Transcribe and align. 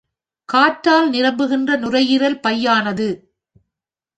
காற்றால் 0.49 1.09
நிரம்புகின்ற 1.09 1.77
நுரையீரல் 1.77 2.39
பையானது. 2.39 3.09